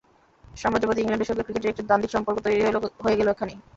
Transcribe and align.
সাম্রাজ্যবাদী 0.43 0.99
ইংল্যান্ডের 1.01 1.29
সঙ্গে 1.29 1.43
ক্রিকেটের 1.43 1.71
একটি 1.71 1.83
দ্বান্দ্বিক 1.83 2.11
সম্পর্ক 2.13 2.37
তৈরি 2.39 2.57
হয়ে 3.03 3.17
গেল 3.19 3.27
এখানেই। 3.31 3.57